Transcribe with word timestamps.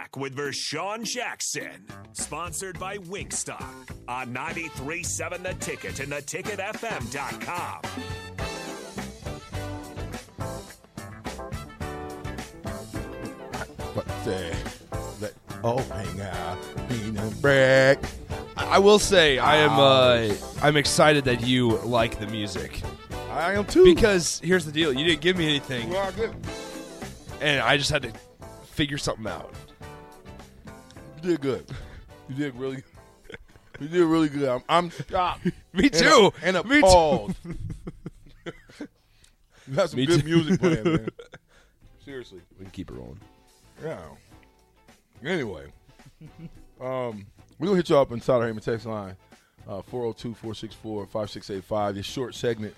Back 0.00 0.16
with 0.16 0.34
Vershawn 0.34 1.04
Jackson, 1.04 1.84
sponsored 2.14 2.78
by 2.78 2.96
Wingstop 2.96 3.62
on 4.08 4.32
93.7 4.32 5.42
The 5.42 5.52
Ticket 5.62 6.00
and 6.00 6.10
theticketfm.com. 6.10 7.82
But 13.94 14.08
say 14.24 14.56
that 15.20 15.34
oh 15.62 15.82
hang 15.92 16.20
out, 16.22 16.58
being 16.88 17.18
a 17.18 17.30
break. 17.42 17.98
I 18.56 18.78
will 18.78 18.98
say 18.98 19.38
I 19.38 19.56
am 19.56 19.72
uh, 19.72 20.34
I'm 20.62 20.78
excited 20.78 21.24
that 21.26 21.46
you 21.46 21.76
like 21.80 22.18
the 22.18 22.26
music 22.26 22.80
I 23.30 23.52
am 23.52 23.66
too. 23.66 23.84
because 23.84 24.40
here's 24.42 24.64
the 24.64 24.72
deal: 24.72 24.94
you 24.94 25.04
didn't 25.04 25.20
give 25.20 25.36
me 25.36 25.44
anything, 25.44 25.90
well, 25.90 26.10
good. 26.12 26.34
and 27.42 27.60
I 27.60 27.76
just 27.76 27.90
had 27.90 28.00
to 28.04 28.12
figure 28.64 28.96
something 28.96 29.26
out. 29.26 29.52
You 31.22 31.32
did 31.32 31.40
good. 31.42 31.66
You 32.30 32.34
did 32.34 32.54
really. 32.56 32.82
You 33.78 33.88
did 33.88 34.04
really 34.04 34.30
good. 34.30 34.48
I'm, 34.48 34.62
I'm 34.68 34.90
shocked. 34.90 35.48
Me 35.74 35.90
too. 35.90 36.32
And 36.42 36.56
a, 36.56 36.60
and 36.60 36.66
a 36.66 36.68
Me 36.68 36.80
too. 36.80 37.34
you 39.66 39.74
got 39.74 39.90
some 39.90 39.98
Me 40.00 40.06
good 40.06 40.20
too. 40.22 40.26
music 40.26 40.60
playing, 40.60 40.84
man. 40.84 41.08
Seriously. 42.04 42.40
We 42.58 42.64
can 42.64 42.72
keep 42.72 42.90
it 42.90 42.94
rolling. 42.94 43.20
Yeah. 43.84 44.00
Anyway, 45.22 45.66
um, 46.80 47.26
we're 47.58 47.66
going 47.66 47.72
to 47.72 47.76
hit 47.76 47.90
you 47.90 47.98
up 47.98 48.12
inside 48.12 48.36
our 48.36 48.50
Heyman 48.50 48.62
text 48.62 48.86
line, 48.86 49.14
uh, 49.68 49.82
402 49.82 50.34
464 50.34 51.04
5685. 51.06 51.94
This 51.96 52.06
short 52.06 52.34
segment. 52.34 52.74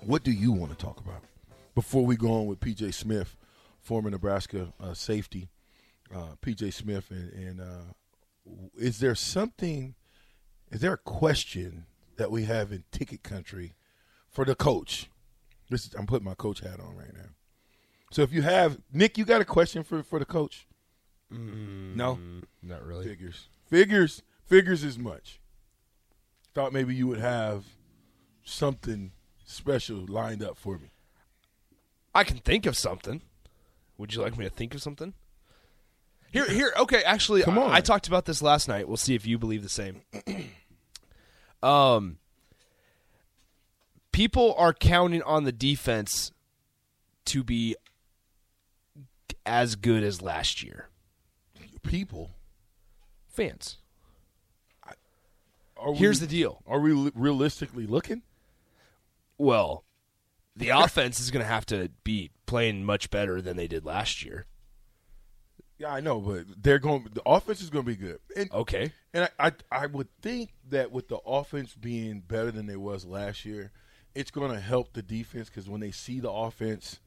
What 0.00 0.22
do 0.22 0.30
you 0.30 0.52
want 0.52 0.72
to 0.72 0.78
talk 0.78 1.00
about? 1.00 1.22
Before 1.74 2.04
we 2.04 2.16
go 2.16 2.32
on 2.32 2.46
with 2.46 2.60
PJ 2.60 2.92
Smith, 2.92 3.34
former 3.80 4.10
Nebraska 4.10 4.72
uh, 4.78 4.92
safety, 4.92 5.48
uh, 6.14 6.34
PJ 6.42 6.72
Smith, 6.72 7.10
and, 7.10 7.32
and 7.32 7.60
uh, 7.60 7.92
is 8.78 8.98
there 9.00 9.14
something, 9.14 9.94
is 10.70 10.80
there 10.80 10.92
a 10.92 10.98
question 10.98 11.86
that 12.16 12.30
we 12.30 12.44
have 12.44 12.72
in 12.72 12.84
ticket 12.92 13.22
country 13.22 13.74
for 14.30 14.44
the 14.44 14.54
coach? 14.54 15.10
This 15.70 15.86
is, 15.86 15.94
I'm 15.94 16.06
putting 16.06 16.24
my 16.24 16.34
coach 16.34 16.60
hat 16.60 16.78
on 16.80 16.96
right 16.96 17.12
now. 17.14 17.30
So 18.12 18.22
if 18.22 18.32
you 18.32 18.42
have 18.42 18.78
Nick, 18.92 19.18
you 19.18 19.24
got 19.24 19.40
a 19.40 19.44
question 19.44 19.82
for 19.82 20.02
for 20.02 20.18
the 20.20 20.24
coach? 20.24 20.66
no, 21.28 22.18
Not 22.62 22.86
really. 22.86 23.04
figures, 23.04 23.48
figures, 23.68 24.22
figures 24.44 24.84
as 24.84 24.96
much. 24.96 25.40
Thought 26.54 26.72
maybe 26.72 26.94
you 26.94 27.08
would 27.08 27.18
have 27.18 27.64
something 28.44 29.10
special 29.44 30.06
lined 30.08 30.42
up 30.42 30.56
for 30.56 30.78
me. 30.78 30.90
I 32.14 32.22
can 32.22 32.38
think 32.38 32.64
of 32.64 32.76
something. 32.76 33.22
Would 33.98 34.14
you 34.14 34.22
like 34.22 34.38
me 34.38 34.44
to 34.44 34.50
think 34.50 34.74
of 34.74 34.80
something? 34.82 35.14
Here, 36.36 36.50
here. 36.50 36.72
Okay, 36.76 37.02
actually, 37.02 37.42
Come 37.42 37.58
I- 37.58 37.62
on. 37.62 37.70
I, 37.72 37.80
talked 37.80 38.08
about 38.08 38.24
this 38.26 38.42
last 38.42 38.68
night. 38.68 38.86
We'll 38.88 38.96
see 38.98 39.14
if 39.14 39.26
you 39.26 39.38
believe 39.38 39.62
the 39.62 39.68
same. 39.68 40.02
um, 41.62 42.18
people 44.12 44.54
are 44.58 44.72
counting 44.74 45.22
on 45.22 45.44
the 45.44 45.52
defense 45.52 46.32
to 47.26 47.42
be 47.42 47.74
as 49.44 49.76
good 49.76 50.02
as 50.02 50.20
last 50.22 50.62
year. 50.62 50.88
People, 51.82 52.32
Fans. 53.28 53.78
are 55.76 55.92
we, 55.92 55.98
Here's 55.98 56.20
the 56.20 56.26
deal. 56.26 56.62
Are 56.66 56.80
we 56.80 56.92
li- 56.92 57.12
realistically 57.14 57.86
looking? 57.86 58.22
Well, 59.38 59.84
the 60.56 60.68
offense 60.74 61.20
is 61.20 61.30
going 61.30 61.44
to 61.44 61.48
have 61.48 61.64
to 61.66 61.90
be 62.04 62.30
playing 62.46 62.84
much 62.84 63.08
better 63.10 63.40
than 63.40 63.56
they 63.56 63.68
did 63.68 63.84
last 63.84 64.24
year. 64.24 64.46
Yeah, 65.78 65.92
I 65.92 66.00
know, 66.00 66.20
but 66.20 66.44
they're 66.62 66.78
going. 66.78 67.06
The 67.12 67.22
offense 67.26 67.60
is 67.60 67.68
going 67.70 67.84
to 67.84 67.90
be 67.90 67.96
good, 67.96 68.18
and 68.34 68.50
Okay. 68.50 68.92
and 69.12 69.28
I, 69.38 69.48
I 69.48 69.52
I 69.70 69.86
would 69.86 70.08
think 70.22 70.50
that 70.70 70.90
with 70.90 71.08
the 71.08 71.18
offense 71.18 71.74
being 71.74 72.20
better 72.20 72.50
than 72.50 72.64
they 72.66 72.76
was 72.76 73.04
last 73.04 73.44
year, 73.44 73.72
it's 74.14 74.30
going 74.30 74.52
to 74.52 74.60
help 74.60 74.94
the 74.94 75.02
defense 75.02 75.50
because 75.50 75.68
when 75.68 75.80
they 75.82 75.90
see 75.90 76.18
the 76.20 76.30
offense, 76.30 77.00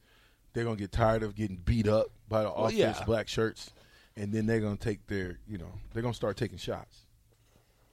they're 0.53 0.63
going 0.65 0.75
to 0.77 0.81
get 0.81 0.91
tired 0.91 1.23
of 1.23 1.33
getting 1.35 1.57
beat 1.57 1.87
up 1.87 2.07
by 2.27 2.43
the 2.43 2.49
Well, 2.49 2.65
offense, 2.67 2.77
yeah. 2.99 3.03
black 3.05 3.27
shirts, 3.27 3.71
and 4.15 4.31
then 4.31 4.45
they're 4.45 4.59
going 4.59 4.77
to 4.77 4.83
take 4.83 5.07
their 5.07 5.39
you 5.47 5.57
know 5.57 5.71
they're 5.93 6.03
going 6.03 6.13
to 6.13 6.17
start 6.17 6.37
taking 6.37 6.59
shots. 6.59 7.05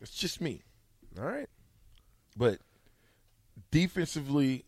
It's 0.02 0.14
just 0.14 0.42
me, 0.42 0.62
All 1.18 1.24
right. 1.24 1.48
but 2.36 2.58
defensively, 3.70 4.64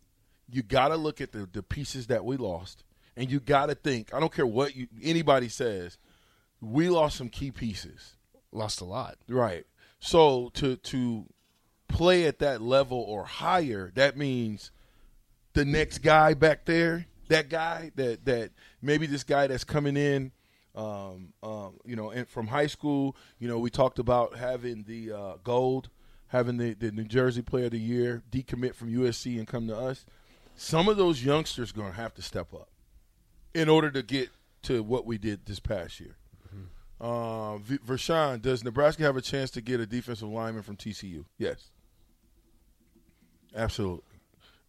you 0.51 0.63
got 0.63 0.89
to 0.89 0.97
look 0.97 1.21
at 1.21 1.33
the 1.33 1.47
the 1.53 1.63
pieces 1.63 2.07
that 2.07 2.25
we 2.25 2.37
lost, 2.39 2.83
and 3.19 3.29
you 3.31 3.41
got 3.41 3.67
to 3.67 3.75
think. 3.75 4.15
I 4.15 4.21
don't 4.21 4.33
care 4.33 4.47
what 4.47 4.77
you, 4.77 4.87
anybody 5.03 5.49
says, 5.49 5.99
we 6.61 6.89
lost 6.89 7.17
some 7.17 7.29
key 7.29 7.51
pieces. 7.51 8.15
Lost 8.53 8.81
a 8.81 8.85
lot. 8.85 9.17
Right. 9.29 9.67
So 9.99 10.51
to 10.55 10.77
to 10.77 11.27
play 11.89 12.27
at 12.27 12.39
that 12.39 12.63
level 12.63 12.99
or 12.99 13.25
higher, 13.25 13.91
that 13.97 14.17
means 14.17 14.71
the 15.53 15.65
next 15.65 15.99
guy 15.99 16.33
back 16.35 16.65
there, 16.65 17.07
that 17.29 17.51
guy 17.51 17.91
that 17.97 18.25
that 18.25 18.53
maybe 18.81 19.07
this 19.07 19.25
guy 19.25 19.49
that's 19.49 19.65
coming 19.65 19.97
in, 19.97 20.31
um, 20.77 21.33
um, 21.43 21.75
you 21.85 21.97
know, 21.97 22.11
and 22.11 22.27
from 22.29 22.47
high 22.47 22.69
school, 22.69 23.17
you 23.41 23.49
know, 23.49 23.59
we 23.59 23.69
talked 23.69 23.99
about 23.99 24.37
having 24.37 24.85
the 24.85 25.13
uh, 25.13 25.33
gold, 25.43 25.91
having 26.29 26.57
the, 26.57 26.75
the 26.75 26.93
New 26.93 27.05
Jersey 27.05 27.43
Player 27.43 27.65
of 27.67 27.73
the 27.73 27.81
Year 27.81 28.23
decommit 28.31 28.75
from 28.75 28.95
USC 28.95 29.39
and 29.39 29.47
come 29.47 29.67
to 29.67 29.77
us. 29.77 30.07
Some 30.55 30.89
of 30.89 30.97
those 30.97 31.25
youngsters 31.25 31.73
going 31.73 31.91
to 31.91 31.97
have 31.97 32.15
to 32.15 32.23
step 32.23 32.55
up 32.55 32.69
in 33.55 33.69
order 33.69 33.91
to 33.91 34.03
get 34.03 34.31
to 34.63 34.83
what 34.83 35.07
we 35.07 35.19
did 35.19 35.47
this 35.47 35.61
past 35.61 36.01
year. 36.01 36.17
Uh, 37.01 37.59
v- 37.59 37.79
Vershawn, 37.79 38.43
does 38.43 38.65
Nebraska 38.65 39.05
have 39.05 39.17
a 39.17 39.21
chance 39.21 39.53
to 39.53 39.61
get 39.61 39.79
a 39.79 39.87
defensive 39.87 40.29
lineman 40.29 40.65
from 40.65 40.77
TCU? 40.77 41.25
Yes. 41.39 41.71
Absolutely. 43.55 44.03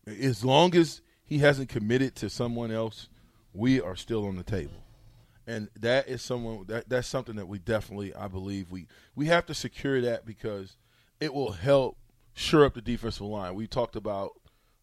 As 0.06 0.46
long 0.46 0.76
as 0.76 1.02
he 1.26 1.40
hasn't 1.40 1.70
committed 1.70 2.16
to 2.18 2.30
someone 2.30 2.72
else, 2.72 3.10
we 3.54 3.82
are 3.82 3.96
still 3.96 4.28
on 4.28 4.36
the 4.36 4.44
table. 4.44 4.84
And 5.48 5.70
that 5.80 6.08
is 6.08 6.22
someone 6.22 6.66
that 6.68 6.88
that's 6.88 7.08
something 7.08 7.36
that 7.38 7.48
we 7.48 7.58
definitely 7.58 8.14
I 8.14 8.28
believe 8.28 8.72
we 8.72 8.86
we 9.16 9.26
have 9.26 9.48
to 9.48 9.56
secure 9.56 10.00
that 10.02 10.24
because 10.24 10.78
it 11.20 11.34
will 11.34 11.54
help 11.54 11.98
shore 12.34 12.66
up 12.66 12.76
the 12.76 12.82
defensive 12.82 13.26
line. 13.26 13.56
We 13.56 13.66
talked 13.66 13.96
about 13.96 14.34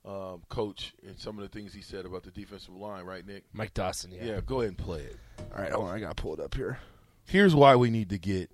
um, 0.06 0.42
coach 0.48 0.94
and 1.06 1.18
some 1.18 1.36
of 1.38 1.42
the 1.42 1.48
things 1.48 1.74
he 1.74 1.82
said 1.82 2.06
about 2.06 2.22
the 2.22 2.30
defensive 2.30 2.74
line, 2.74 3.04
right, 3.04 3.26
Nick? 3.26 3.44
Mike 3.52 3.74
Dawson, 3.74 4.12
yeah. 4.12 4.24
Yeah, 4.24 4.40
go 4.44 4.60
ahead 4.60 4.68
and 4.68 4.78
play 4.78 5.00
it. 5.00 5.16
All 5.54 5.62
right, 5.62 5.72
hold 5.72 5.88
on. 5.88 5.94
I 5.94 6.00
got 6.00 6.16
to 6.16 6.22
pull 6.22 6.34
it 6.34 6.40
up 6.40 6.54
here. 6.54 6.78
here's 7.24 7.54
why 7.54 7.74
we 7.76 7.90
need 7.90 8.10
to 8.10 8.18
get 8.18 8.50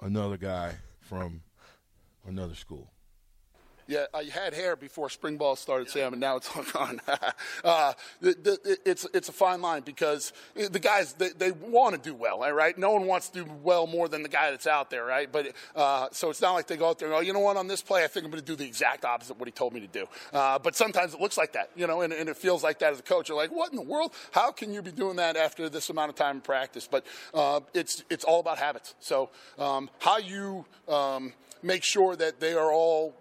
another 0.00 0.36
guy 0.36 0.76
from 1.00 1.42
another 2.26 2.54
school. 2.54 2.90
Yeah, 3.90 4.06
I 4.14 4.22
had 4.22 4.54
hair 4.54 4.76
before 4.76 5.10
spring 5.10 5.36
ball 5.36 5.56
started, 5.56 5.90
Sam, 5.90 6.12
and 6.12 6.20
now 6.20 6.36
it's 6.36 6.48
all 6.56 6.62
gone. 6.72 7.00
uh, 7.64 7.92
the, 8.20 8.36
the, 8.40 8.78
it's 8.84 9.04
it's 9.12 9.28
a 9.28 9.32
fine 9.32 9.60
line 9.60 9.82
because 9.82 10.32
the 10.54 10.78
guys 10.78 11.14
they, 11.14 11.30
they 11.30 11.50
want 11.50 11.96
to 11.96 12.00
do 12.00 12.14
well, 12.14 12.38
right? 12.52 12.78
No 12.78 12.92
one 12.92 13.06
wants 13.06 13.30
to 13.30 13.42
do 13.42 13.50
well 13.64 13.88
more 13.88 14.06
than 14.06 14.22
the 14.22 14.28
guy 14.28 14.52
that's 14.52 14.68
out 14.68 14.90
there, 14.90 15.04
right? 15.04 15.30
But 15.30 15.54
uh, 15.74 16.06
so 16.12 16.30
it's 16.30 16.40
not 16.40 16.52
like 16.52 16.68
they 16.68 16.76
go 16.76 16.88
out 16.88 17.00
there 17.00 17.08
and 17.08 17.16
go, 17.16 17.20
you 17.20 17.32
know 17.32 17.40
what, 17.40 17.56
on 17.56 17.66
this 17.66 17.82
play, 17.82 18.04
I 18.04 18.06
think 18.06 18.24
I'm 18.24 18.30
going 18.30 18.40
to 18.40 18.46
do 18.46 18.54
the 18.54 18.64
exact 18.64 19.04
opposite 19.04 19.32
of 19.32 19.40
what 19.40 19.48
he 19.48 19.52
told 19.52 19.72
me 19.72 19.80
to 19.80 19.88
do. 19.88 20.06
Uh, 20.32 20.60
but 20.60 20.76
sometimes 20.76 21.12
it 21.12 21.20
looks 21.20 21.36
like 21.36 21.54
that, 21.54 21.70
you 21.74 21.88
know, 21.88 22.02
and, 22.02 22.12
and 22.12 22.28
it 22.28 22.36
feels 22.36 22.62
like 22.62 22.78
that 22.78 22.92
as 22.92 23.00
a 23.00 23.02
coach. 23.02 23.28
You're 23.28 23.36
like, 23.36 23.50
what 23.50 23.72
in 23.72 23.76
the 23.76 23.82
world? 23.82 24.12
How 24.30 24.52
can 24.52 24.72
you 24.72 24.82
be 24.82 24.92
doing 24.92 25.16
that 25.16 25.36
after 25.36 25.68
this 25.68 25.90
amount 25.90 26.10
of 26.10 26.14
time 26.14 26.36
in 26.36 26.42
practice? 26.42 26.86
But 26.88 27.04
uh, 27.34 27.58
it's 27.74 28.04
it's 28.08 28.22
all 28.22 28.38
about 28.38 28.58
habits. 28.58 28.94
So 29.00 29.30
um, 29.58 29.90
how 29.98 30.18
you 30.18 30.64
um, 30.86 31.32
make 31.60 31.82
sure 31.82 32.14
that 32.14 32.38
they 32.38 32.54
are 32.54 32.72
all 32.72 33.16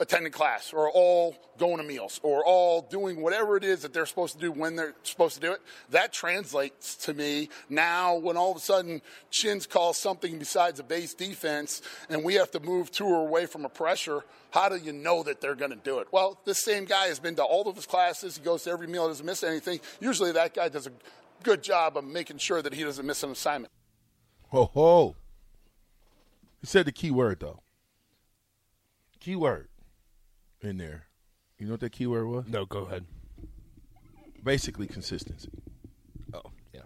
attending 0.00 0.32
class 0.32 0.72
or 0.72 0.90
all 0.90 1.36
going 1.58 1.78
to 1.78 1.82
meals 1.82 2.20
or 2.22 2.44
all 2.44 2.82
doing 2.82 3.20
whatever 3.20 3.56
it 3.56 3.64
is 3.64 3.82
that 3.82 3.92
they're 3.92 4.06
supposed 4.06 4.34
to 4.34 4.40
do 4.40 4.52
when 4.52 4.76
they're 4.76 4.94
supposed 5.02 5.34
to 5.34 5.40
do 5.40 5.52
it. 5.52 5.60
That 5.90 6.12
translates 6.12 6.96
to 6.96 7.14
me 7.14 7.48
now 7.68 8.16
when 8.16 8.36
all 8.36 8.52
of 8.52 8.56
a 8.56 8.60
sudden 8.60 9.02
Chins 9.30 9.66
calls 9.66 9.96
something 9.96 10.38
besides 10.38 10.78
a 10.80 10.84
base 10.84 11.14
defense 11.14 11.82
and 12.08 12.24
we 12.24 12.34
have 12.34 12.50
to 12.52 12.60
move 12.60 12.90
to 12.92 13.04
or 13.04 13.26
away 13.26 13.46
from 13.46 13.64
a 13.64 13.68
pressure. 13.68 14.24
How 14.50 14.68
do 14.68 14.76
you 14.76 14.92
know 14.92 15.22
that 15.24 15.40
they're 15.40 15.54
going 15.54 15.72
to 15.72 15.76
do 15.76 15.98
it? 15.98 16.08
Well, 16.12 16.40
this 16.44 16.62
same 16.64 16.84
guy 16.84 17.06
has 17.08 17.18
been 17.18 17.34
to 17.36 17.42
all 17.42 17.68
of 17.68 17.76
his 17.76 17.86
classes. 17.86 18.36
He 18.36 18.42
goes 18.42 18.64
to 18.64 18.70
every 18.70 18.86
meal, 18.86 19.08
doesn't 19.08 19.26
miss 19.26 19.42
anything. 19.42 19.80
Usually 20.00 20.32
that 20.32 20.54
guy 20.54 20.68
does 20.68 20.86
a 20.86 20.92
good 21.42 21.62
job 21.62 21.96
of 21.96 22.04
making 22.04 22.38
sure 22.38 22.62
that 22.62 22.72
he 22.72 22.84
doesn't 22.84 23.04
miss 23.04 23.22
an 23.22 23.30
assignment. 23.30 23.72
Ho 24.48 24.64
ho. 24.72 25.16
He 26.60 26.66
said 26.66 26.86
the 26.86 26.92
key 26.92 27.10
word 27.10 27.40
though. 27.40 27.62
Key 29.20 29.36
word 29.36 29.67
in 30.60 30.78
there. 30.78 31.04
You 31.58 31.66
know 31.66 31.72
what 31.72 31.80
that 31.80 31.92
keyword 31.92 32.26
was? 32.28 32.46
No, 32.46 32.64
go 32.64 32.80
ahead. 32.80 33.04
Basically 34.42 34.86
consistency. 34.86 35.50
Oh, 36.32 36.52
yeah. 36.72 36.82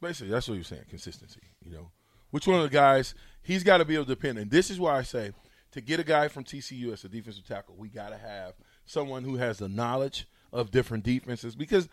Basically, 0.00 0.30
that's 0.30 0.48
what 0.48 0.54
you're 0.54 0.64
saying. 0.64 0.84
Consistency. 0.88 1.40
You 1.62 1.72
know, 1.72 1.90
which 2.30 2.46
one 2.46 2.56
of 2.56 2.62
the 2.62 2.68
guys 2.68 3.14
he's 3.44 3.62
got 3.62 3.78
to 3.78 3.84
be 3.84 3.94
able 3.94 4.04
to 4.06 4.14
depend. 4.14 4.38
And 4.38 4.50
this 4.50 4.70
is 4.70 4.80
why 4.80 4.98
I 4.98 5.02
say 5.02 5.32
to 5.72 5.80
get 5.80 6.00
a 6.00 6.04
guy 6.04 6.28
from 6.28 6.44
TCU 6.44 6.92
as 6.92 7.04
a 7.04 7.08
defensive 7.08 7.46
tackle, 7.46 7.76
we 7.76 7.88
got 7.88 8.10
to 8.10 8.18
have 8.18 8.54
someone 8.86 9.22
who 9.22 9.36
has 9.36 9.58
the 9.58 9.68
knowledge 9.68 10.26
of 10.52 10.70
different 10.70 11.04
defenses 11.04 11.54
because 11.54 11.88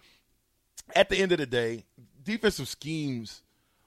at 0.95 1.09
the 1.09 1.17
end 1.17 1.31
of 1.31 1.37
the 1.37 1.45
day, 1.45 1.85
defensive 2.23 2.67
schemes 2.67 3.43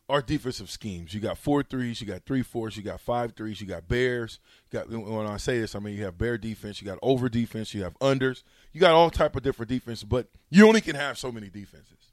are 0.08 0.20
defensive 0.20 0.70
schemes. 0.70 1.14
You 1.14 1.20
got 1.20 1.38
four 1.38 1.62
threes, 1.62 2.00
you 2.00 2.06
got 2.06 2.24
three 2.24 2.42
fours, 2.42 2.76
you 2.76 2.82
got 2.82 3.00
five 3.00 3.32
threes, 3.32 3.60
you 3.60 3.66
got 3.66 3.88
bears. 3.88 4.38
You 4.70 4.78
got 4.78 4.88
when 4.90 5.26
I 5.26 5.38
say 5.38 5.60
this, 5.60 5.74
I 5.74 5.78
mean 5.78 5.96
you 5.96 6.04
have 6.04 6.18
bear 6.18 6.36
defense, 6.36 6.80
you 6.80 6.86
got 6.86 6.98
over 7.02 7.28
defense, 7.28 7.72
you 7.72 7.82
have 7.84 7.98
unders, 8.00 8.42
you 8.72 8.80
got 8.80 8.92
all 8.92 9.10
type 9.10 9.34
of 9.34 9.42
different 9.42 9.70
defenses, 9.70 10.04
but 10.04 10.28
you 10.50 10.66
only 10.66 10.82
can 10.82 10.94
have 10.94 11.16
so 11.16 11.32
many 11.32 11.48
defenses. 11.48 12.12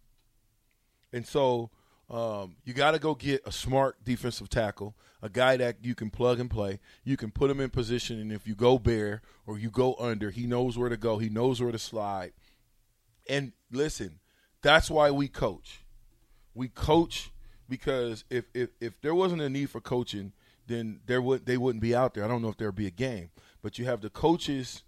And 1.12 1.28
so 1.28 1.70
um, 2.10 2.56
you 2.64 2.74
got 2.74 2.92
to 2.92 3.00
go 3.00 3.16
get 3.16 3.42
a 3.46 3.52
smart 3.52 4.04
defensive 4.04 4.50
tackle, 4.50 4.96
a 5.22 5.30
guy 5.30 5.58
that 5.58 5.78
you 5.82 5.96
can 5.96 6.10
plug 6.10 6.40
and 6.40 6.50
play. 6.50 6.80
You 7.04 7.18
can 7.18 7.32
put 7.32 7.50
him 7.50 7.60
in 7.60 7.70
position, 7.70 8.20
and 8.20 8.32
if 8.32 8.48
you 8.48 8.56
go 8.56 8.78
bear 8.78 9.22
or 9.46 9.58
you 9.58 9.70
go 9.70 9.96
under, 10.00 10.30
he 10.30 10.46
knows 10.46 10.78
where 10.78 10.90
to 10.90 10.98
go. 10.98 11.18
He 11.18 11.30
knows 11.30 11.62
where 11.62 11.72
to 11.72 11.80
slide. 11.80 12.32
And 13.30 13.54
listen, 13.72 14.20
that's 14.62 14.90
why 14.90 15.12
we 15.12 15.28
coach. 15.28 15.84
We 16.54 16.68
coach 16.68 17.32
because 17.72 18.26
if 18.30 18.46
if, 18.54 18.70
if 18.82 19.00
there 19.02 19.16
wasn't 19.16 19.42
a 19.42 19.50
need 19.50 19.70
for 19.70 19.80
coaching, 19.80 20.34
then 20.68 21.00
there 21.06 21.22
would 21.22 21.46
they 21.46 21.58
wouldn't 21.58 21.82
be 21.82 21.96
out 21.96 22.14
there. 22.14 22.26
I 22.26 22.28
don't 22.28 22.42
know 22.42 22.50
if 22.50 22.58
there'd 22.58 22.76
be 22.76 22.86
a 22.86 22.92
game, 22.92 23.32
but 23.62 23.80
you 23.80 23.86
have 23.86 24.02
the 24.02 24.10
coaches 24.10 24.84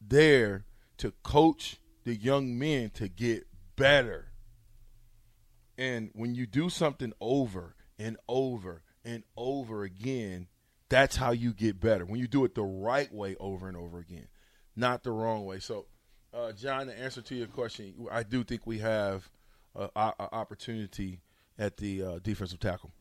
there 0.00 0.66
to 0.98 1.12
coach 1.22 1.78
the 2.04 2.14
young 2.14 2.58
men 2.58 2.90
to 2.90 3.08
get 3.08 3.46
better. 3.74 4.28
And 5.78 6.10
when 6.12 6.34
you 6.34 6.46
do 6.46 6.68
something 6.68 7.14
over 7.20 7.74
and 7.98 8.18
over 8.28 8.82
and 9.02 9.24
over 9.34 9.82
again, 9.82 10.48
that's 10.90 11.16
how 11.16 11.32
you 11.32 11.54
get 11.54 11.80
better. 11.80 12.04
When 12.04 12.20
you 12.20 12.28
do 12.28 12.44
it 12.44 12.54
the 12.54 12.62
right 12.62 13.12
way 13.12 13.34
over 13.40 13.66
and 13.66 13.78
over 13.78 13.98
again, 13.98 14.28
not 14.76 15.02
the 15.02 15.10
wrong 15.10 15.46
way. 15.46 15.58
So, 15.58 15.86
uh, 16.34 16.52
John, 16.52 16.88
the 16.88 16.98
answer 16.98 17.22
to 17.22 17.34
your 17.34 17.46
question, 17.46 17.94
I 18.10 18.22
do 18.22 18.44
think 18.44 18.66
we 18.66 18.78
have 18.80 19.30
an 19.74 19.88
opportunity 19.96 21.20
at 21.58 21.76
the 21.78 22.02
uh, 22.02 22.18
defensive 22.22 22.60
tackle. 22.60 22.92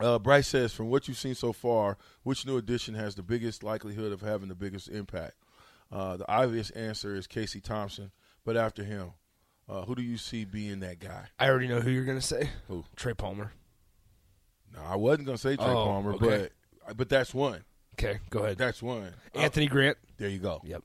Uh, 0.00 0.18
Bryce 0.18 0.46
says, 0.46 0.72
from 0.72 0.90
what 0.90 1.08
you've 1.08 1.18
seen 1.18 1.34
so 1.34 1.52
far, 1.52 1.98
which 2.22 2.46
new 2.46 2.56
addition 2.56 2.94
has 2.94 3.14
the 3.16 3.22
biggest 3.22 3.62
likelihood 3.64 4.12
of 4.12 4.20
having 4.20 4.48
the 4.48 4.54
biggest 4.54 4.88
impact? 4.88 5.34
Uh, 5.90 6.16
the 6.16 6.30
obvious 6.30 6.70
answer 6.70 7.16
is 7.16 7.26
Casey 7.26 7.60
Thompson, 7.60 8.12
but 8.44 8.56
after 8.56 8.84
him, 8.84 9.12
uh, 9.68 9.82
who 9.82 9.94
do 9.94 10.02
you 10.02 10.16
see 10.16 10.44
being 10.44 10.80
that 10.80 11.00
guy? 11.00 11.24
I 11.38 11.48
already 11.48 11.66
know 11.66 11.80
who 11.80 11.90
you're 11.90 12.04
going 12.04 12.18
to 12.20 12.24
say. 12.26 12.48
Who? 12.68 12.84
Trey 12.94 13.14
Palmer. 13.14 13.52
No, 14.74 14.82
I 14.86 14.96
wasn't 14.96 15.26
going 15.26 15.36
to 15.36 15.42
say 15.42 15.56
Trey 15.56 15.66
Oh, 15.66 15.84
Palmer, 15.84 16.12
okay. 16.14 16.48
but 16.86 16.96
but 16.96 17.08
that's 17.08 17.34
one. 17.34 17.64
Okay, 17.94 18.20
go 18.30 18.40
ahead. 18.40 18.58
That's 18.58 18.82
one. 18.82 19.12
Anthony 19.34 19.66
Grant. 19.66 19.96
Uh, 20.00 20.06
there 20.18 20.28
you 20.28 20.38
go. 20.38 20.60
Yep. 20.64 20.82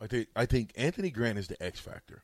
I 0.00 0.06
think 0.08 0.28
I 0.36 0.44
think 0.46 0.72
Anthony 0.76 1.10
Grant 1.10 1.38
is 1.38 1.48
the 1.48 1.60
X 1.62 1.80
factor. 1.80 2.22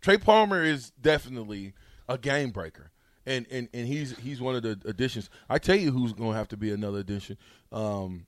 Trey 0.00 0.16
Palmer 0.18 0.62
is 0.64 0.90
definitely 1.00 1.74
a 2.10 2.18
game 2.18 2.50
breaker, 2.50 2.90
and 3.24 3.46
and, 3.50 3.68
and 3.72 3.86
he's 3.86 4.18
he's 4.18 4.40
one 4.40 4.54
of 4.56 4.62
the 4.62 4.78
additions. 4.84 5.30
I 5.48 5.58
tell 5.58 5.76
you 5.76 5.92
who's 5.92 6.12
going 6.12 6.32
to 6.32 6.36
have 6.36 6.48
to 6.48 6.56
be 6.58 6.70
another 6.70 6.98
addition, 6.98 7.38
um, 7.72 8.26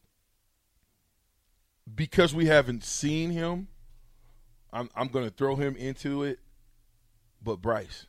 because 1.92 2.34
we 2.34 2.46
haven't 2.46 2.84
seen 2.84 3.30
him. 3.30 3.68
I'm 4.72 4.88
I'm 4.94 5.08
going 5.08 5.24
to 5.26 5.30
throw 5.34 5.56
him 5.56 5.76
into 5.76 6.22
it, 6.22 6.38
but 7.42 7.56
Bryce. 7.60 8.06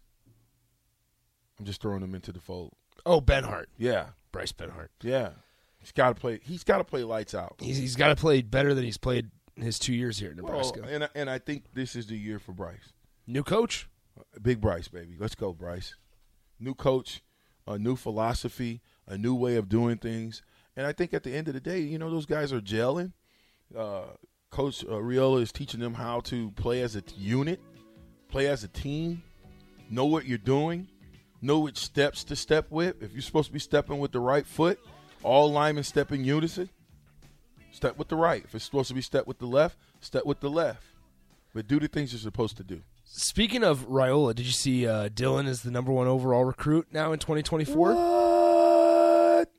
I'm 1.59 1.65
just 1.65 1.81
throwing 1.81 2.01
him 2.01 2.15
into 2.15 2.31
the 2.31 2.39
fold. 2.39 2.73
Oh, 3.05 3.21
Benhart. 3.21 3.65
Yeah, 3.77 4.07
Bryce 4.31 4.51
Benhart. 4.51 4.87
yeah. 5.01 5.31
He's 5.79 5.91
got 5.91 6.15
to 6.15 6.15
play. 6.15 6.39
He's 6.41 6.63
got 6.63 6.77
to 6.77 6.83
play 6.85 7.03
lights 7.03 7.35
out. 7.35 7.55
He's, 7.59 7.77
he's 7.77 7.95
got 7.97 8.07
to 8.07 8.15
play 8.15 8.41
better 8.41 8.73
than 8.73 8.85
he's 8.85 8.97
played 8.97 9.29
his 9.57 9.77
two 9.77 9.93
years 9.93 10.17
here 10.17 10.31
in 10.31 10.37
Nebraska. 10.37 10.79
Well, 10.81 10.89
and 10.89 11.03
I- 11.03 11.09
and 11.13 11.29
I 11.29 11.39
think 11.39 11.65
this 11.73 11.95
is 11.97 12.07
the 12.07 12.15
year 12.17 12.39
for 12.39 12.53
Bryce. 12.53 12.93
New 13.27 13.43
coach. 13.43 13.89
Big 14.41 14.59
Bryce, 14.59 14.87
baby. 14.87 15.15
Let's 15.19 15.35
go, 15.35 15.53
Bryce. 15.53 15.95
New 16.59 16.73
coach, 16.73 17.21
a 17.67 17.77
new 17.77 17.95
philosophy, 17.95 18.81
a 19.07 19.17
new 19.17 19.35
way 19.35 19.55
of 19.55 19.69
doing 19.69 19.97
things. 19.97 20.41
And 20.75 20.87
I 20.87 20.93
think 20.93 21.13
at 21.13 21.23
the 21.23 21.33
end 21.33 21.47
of 21.47 21.53
the 21.53 21.59
day, 21.59 21.79
you 21.79 21.97
know, 21.97 22.09
those 22.09 22.25
guys 22.25 22.51
are 22.51 22.61
gelling. 22.61 23.13
Uh, 23.77 24.05
coach 24.49 24.83
uh, 24.83 24.93
Raiola 24.93 25.41
is 25.41 25.51
teaching 25.51 25.79
them 25.79 25.93
how 25.93 26.19
to 26.21 26.51
play 26.51 26.81
as 26.81 26.95
a 26.95 27.03
unit, 27.15 27.59
play 28.29 28.47
as 28.47 28.63
a 28.63 28.67
team, 28.67 29.23
know 29.89 30.05
what 30.05 30.25
you're 30.25 30.37
doing, 30.37 30.87
know 31.41 31.59
which 31.59 31.77
steps 31.77 32.23
to 32.25 32.35
step 32.35 32.67
with. 32.69 33.01
If 33.01 33.13
you're 33.13 33.21
supposed 33.21 33.47
to 33.47 33.53
be 33.53 33.59
stepping 33.59 33.99
with 33.99 34.11
the 34.11 34.19
right 34.19 34.45
foot, 34.45 34.79
all 35.21 35.51
linemen 35.51 35.83
step 35.83 36.11
in 36.11 36.23
unison. 36.23 36.69
Step 37.71 37.97
with 37.97 38.07
the 38.07 38.15
right. 38.15 38.43
If 38.43 38.53
it's 38.53 38.65
supposed 38.65 38.89
to 38.89 38.93
be 38.93 39.01
step 39.01 39.25
with 39.25 39.39
the 39.39 39.47
left, 39.47 39.77
step 39.99 40.25
with 40.25 40.39
the 40.39 40.49
left. 40.49 40.85
But 41.53 41.67
do 41.67 41.79
the 41.79 41.87
things 41.87 42.13
you're 42.13 42.19
supposed 42.19 42.57
to 42.57 42.63
do. 42.63 42.81
Speaking 43.15 43.63
of 43.63 43.87
Raiola, 43.89 44.33
did 44.33 44.47
you 44.47 44.51
see 44.51 44.87
uh, 44.87 45.07
Dylan 45.07 45.47
is 45.47 45.61
the 45.61 45.69
number 45.69 45.91
one 45.91 46.07
overall 46.07 46.45
recruit 46.45 46.87
now 46.91 47.13
in 47.13 47.19
2024? 47.19 47.93
What? 47.93 49.49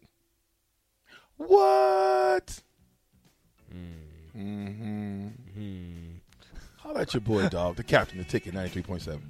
What? 1.36 2.62
Mm-hmm. 4.36 5.28
How 6.82 6.90
about 6.90 7.14
your 7.14 7.20
boy, 7.20 7.48
dog? 7.48 7.76
The 7.76 7.84
captain, 7.84 8.18
the 8.18 8.24
ticket, 8.24 8.54
93.7. 8.54 9.20